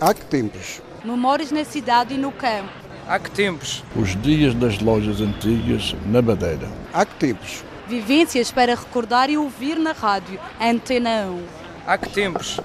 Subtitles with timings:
[0.00, 0.80] Há que tempos?
[1.04, 2.70] Memórias na cidade e no campo.
[3.06, 3.84] Há que tempos?
[3.94, 6.70] Os dias das lojas antigas na Madeira.
[6.90, 7.62] Há que tempos?
[7.86, 10.40] Vivências para recordar e ouvir na rádio.
[10.58, 11.44] Antena 1.
[11.86, 12.58] Há que tempos?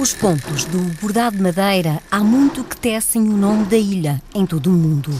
[0.00, 4.44] Os pontos do bordado de madeira há muito que tecem o nome da ilha em
[4.44, 5.12] todo o mundo.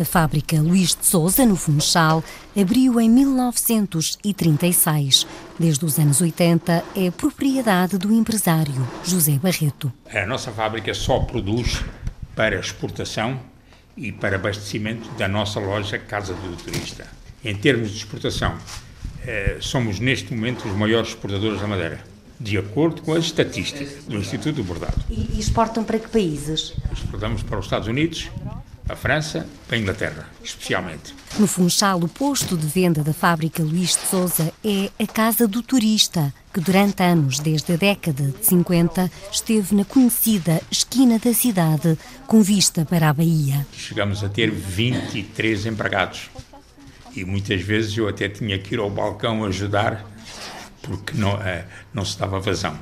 [0.00, 2.22] A fábrica Luís de Souza, no Funchal,
[2.56, 5.26] abriu em 1936.
[5.58, 9.92] Desde os anos 80 é propriedade do empresário José Barreto.
[10.14, 11.82] A nossa fábrica só produz
[12.36, 13.40] para exportação
[13.96, 17.04] e para abastecimento da nossa loja Casa do Turista.
[17.44, 18.56] Em termos de exportação,
[19.26, 21.98] eh, somos neste momento os maiores exportadores da Madeira,
[22.38, 25.02] de acordo com as estatísticas do Instituto do Bordado.
[25.10, 26.72] E exportam para que países?
[26.92, 28.30] Exportamos para os Estados Unidos,
[28.88, 31.14] a França, a Inglaterra, especialmente.
[31.38, 35.62] No Funchal, o posto de venda da fábrica Luís de Souza é a Casa do
[35.62, 41.98] Turista, que durante anos, desde a década de 50, esteve na conhecida esquina da cidade,
[42.26, 43.66] com vista para a Bahia.
[43.72, 46.30] Chegamos a ter 23 empregados
[47.14, 50.04] e muitas vezes eu até tinha que ir ao balcão ajudar
[50.82, 52.78] porque não, uh, não se dava vazão.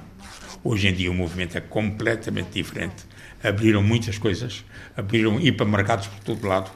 [0.69, 3.05] Hoje em dia o movimento é completamente diferente.
[3.41, 4.65] Abriram muitas coisas,
[4.97, 6.73] abriram hipermercados por todo lado,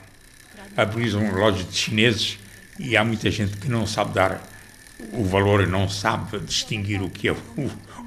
[0.76, 2.38] abriram lojas de chineses
[2.78, 4.40] e há muita gente que não sabe dar
[5.12, 7.36] o valor, não sabe distinguir o que é o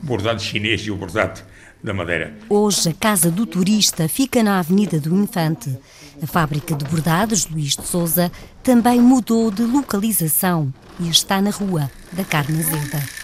[0.02, 1.42] bordado chinês e o bordado
[1.84, 2.34] da Madeira.
[2.48, 5.78] Hoje a Casa do Turista fica na Avenida do Infante.
[6.22, 8.32] A fábrica de bordados Luís de Souza
[8.64, 13.23] também mudou de localização e está na Rua da Carne Azeda.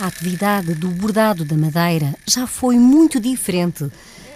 [0.00, 3.90] A atividade do bordado da Madeira já foi muito diferente.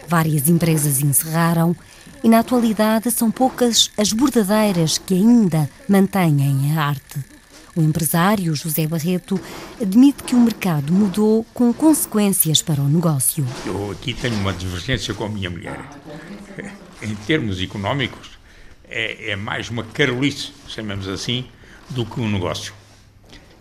[0.08, 1.77] Várias empresas encerraram
[2.24, 7.20] e na atualidade são poucas as bordadeiras que ainda mantêm a arte.
[7.77, 9.40] O empresário José Barreto
[9.80, 13.46] admite que o mercado mudou com consequências para o negócio.
[13.64, 15.80] Eu aqui tenho uma divergência com a minha mulher.
[17.00, 18.33] Em termos económicos,
[18.88, 21.46] é, é mais uma carolice, chamemos assim,
[21.89, 22.74] do que um negócio.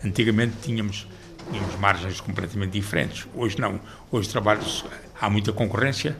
[0.03, 1.07] Antigamente tínhamos,
[1.49, 3.27] tínhamos margens completamente diferentes.
[3.35, 3.79] Hoje não.
[4.11, 4.85] Hoje trabalhos,
[5.19, 6.15] há muita concorrência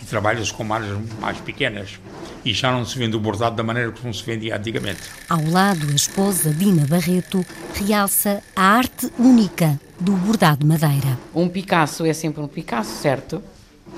[0.00, 1.98] e trabalhas com margens mais pequenas
[2.44, 5.00] e já não se vende o bordado da maneira como se vendia antigamente.
[5.28, 7.44] Ao lado, a esposa Dina Barreto
[7.74, 11.18] realça a arte única do bordado madeira.
[11.34, 13.42] Um Picasso é sempre um Picasso, certo?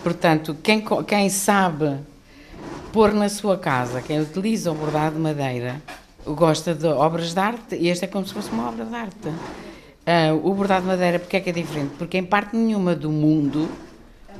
[0.02, 1.96] Portanto, quem, quem sabe
[2.92, 5.82] pôr na sua casa, quem utiliza o bordado de madeira,
[6.24, 9.28] gosta de obras de arte, e este é como se fosse uma obra de arte.
[10.06, 11.94] Uh, o bordado de madeira, porque é que é diferente?
[11.98, 13.68] Porque em parte nenhuma do mundo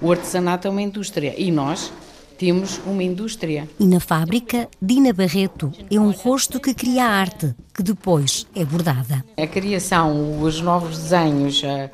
[0.00, 1.93] o artesanato é uma indústria e nós
[2.38, 3.69] temos uma indústria.
[3.81, 8.65] E na fábrica, Dina Barreto é um rosto que cria a arte, que depois é
[8.65, 9.25] bordada.
[9.37, 11.91] A criação, os novos desenhos, a,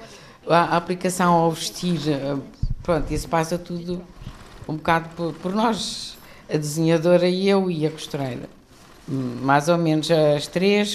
[0.54, 1.98] a aplicação ao vestir,
[2.82, 4.02] pronto, isso passa tudo
[4.68, 6.18] um bocado por, por nós,
[6.52, 8.50] a desenhadora e eu e a costureira.
[9.08, 10.94] Mais ou menos as três,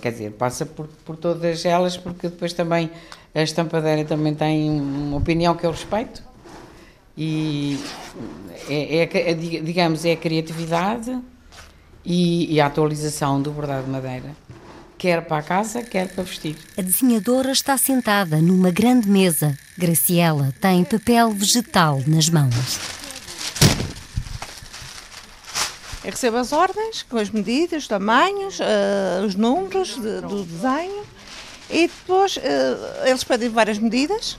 [0.00, 2.90] quer dizer, passa por, por todas elas, porque depois também
[3.34, 6.22] a estampadeira também tem uma opinião que eu respeito
[7.16, 7.78] e
[8.68, 11.18] é, é, é digamos, é a criatividade
[12.04, 14.36] e, e, a atualização do bordado de madeira,
[14.98, 16.56] quer para a casa, quer para vestir.
[16.76, 19.58] A desenhadora está sentada numa grande mesa.
[19.76, 23.05] Graciela tem papel vegetal nas mãos.
[26.06, 31.02] Eu recebo as ordens com as medidas, os tamanhos, uh, os números de, do desenho
[31.68, 32.40] e depois uh,
[33.06, 34.38] eles pedem várias medidas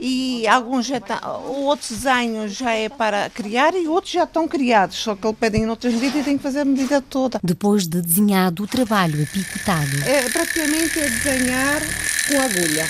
[0.00, 4.24] e alguns já estão, tá, o outro desenho já é para criar e outros já
[4.24, 7.38] estão criados, só que ele pedem outras medidas e tem que fazer a medida toda.
[7.40, 10.04] Depois de desenhado, o trabalho é picotado.
[10.04, 11.82] É, praticamente é desenhar
[12.26, 12.86] com agulha.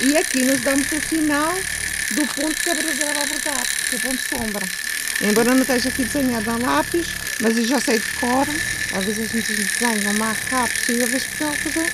[0.00, 1.52] E aqui nós damos o sinal
[2.12, 4.66] do ponto que a braseira vai bordar, que é o ponto de sombra.
[5.20, 7.08] Embora não esteja aqui desenhado a lápis,
[7.40, 8.46] mas eu já sei de cor.
[8.94, 11.92] Às vezes a gente desenha o mais rápido possível, para fazer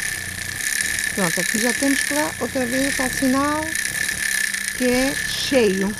[1.14, 3.60] Pronto, aqui já temos para outra vez o sinal
[4.78, 5.94] que é cheio,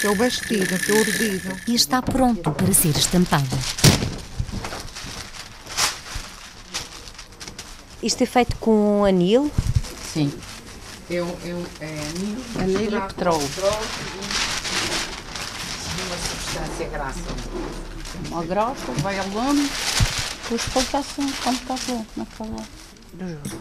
[0.00, 1.60] que é o bastido, que é o urdido.
[1.66, 3.58] E está pronto para ser estampado.
[8.00, 9.50] Isto é feito com anil?
[10.12, 10.32] Sim.
[11.10, 13.48] Eu, eu, é anil, anil e petróleo.
[13.48, 13.78] petróleo
[16.06, 17.20] uma substância grassa.
[18.30, 19.68] Uma grossa, vai ao lame,
[20.42, 22.06] depois exportação, como está bom,
[23.14, 23.60] do jogo.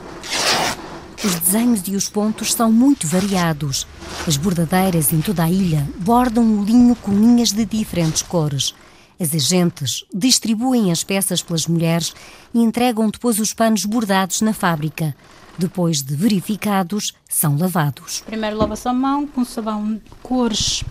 [1.24, 3.88] Os desenhos e os pontos são muito variados.
[4.28, 8.76] As bordadeiras em toda a ilha bordam o linho com linhas de diferentes cores.
[9.20, 12.14] As agentes distribuem as peças pelas mulheres
[12.54, 15.16] e entregam depois os panos bordados na fábrica.
[15.58, 18.22] Depois de verificados, são lavados.
[18.26, 20.84] Primeiro lava-se a mão com sabão de cores.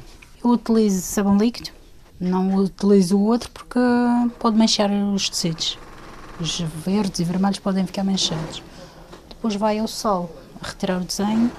[0.43, 1.71] Eu utilizo sabão líquido,
[2.21, 3.81] não utilizo o outro porque
[4.39, 5.79] pode manchar os tecidos.
[6.41, 8.63] Os verdes e vermelhos podem ficar manchados.
[9.29, 11.51] Depois vai ao sol retirar o desenho,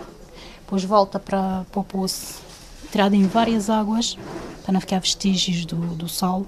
[0.62, 2.42] depois volta para, para o poço,
[2.89, 4.18] tirado em várias águas
[4.63, 6.48] para não ficar vestígios do, do sol.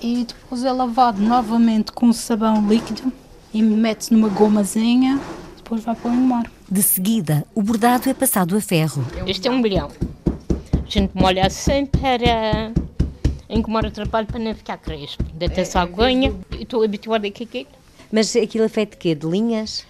[0.00, 3.12] E depois é lavado novamente com sabão líquido
[3.52, 5.18] e mete-se numa gomazinha,
[5.56, 6.50] depois vai para o engomar.
[6.70, 9.04] De seguida, o bordado é passado a ferro.
[9.26, 9.90] Este é um bilhão.
[10.74, 12.72] A gente molha assim para
[13.48, 15.24] engomar o trabalho para não ficar crespo.
[15.34, 16.34] Deita-se a aguinha.
[16.60, 17.66] Estou habituada a aquilo.
[18.12, 19.14] Mas aquilo é feito de quê?
[19.14, 19.84] De linhas?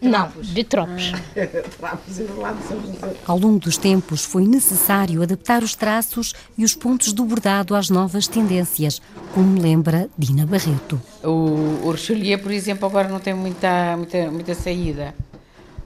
[0.00, 1.12] Não, de tropos.
[3.26, 7.90] Ao longo dos tempos, foi necessário adaptar os traços e os pontos do bordado às
[7.90, 9.02] novas tendências,
[9.34, 11.00] como lembra Dina Barreto.
[11.24, 15.14] O, o Richelieu, por exemplo, agora não tem muita, muita, muita saída.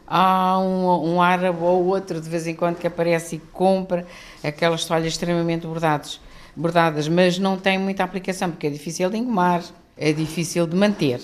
[0.07, 4.07] Há um, um árabe ou outro de vez em quando que aparece e compra
[4.45, 6.21] aquelas toalhas extremamente bordados,
[6.55, 9.65] bordadas, mas não tem muita aplicação porque é difícil de engomar,
[9.97, 11.21] é difícil de manter.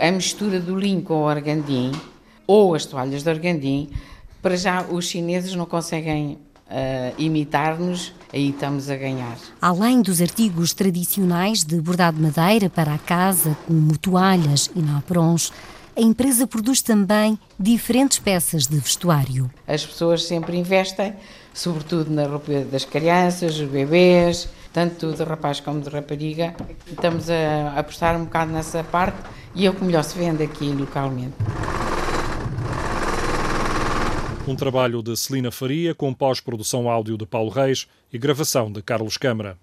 [0.00, 1.92] A mistura do linho com o organdim
[2.46, 3.90] ou as toalhas de organdim,
[4.42, 6.36] para já os chineses não conseguem
[6.70, 9.36] uh, imitar-nos, aí estamos a ganhar.
[9.60, 15.52] Além dos artigos tradicionais de bordado de madeira para a casa, como toalhas e naprons,
[15.96, 19.50] a empresa produz também diferentes peças de vestuário.
[19.66, 21.14] As pessoas sempre investem,
[21.52, 26.54] sobretudo na roupa das crianças, dos bebês, tanto de rapaz como de rapariga.
[26.86, 29.18] Estamos a apostar um bocado nessa parte
[29.54, 31.34] e é o que melhor se vende aqui localmente.
[34.46, 39.16] Um trabalho de Celina Faria com pós-produção áudio de Paulo Reis e gravação de Carlos
[39.16, 39.58] Câmara.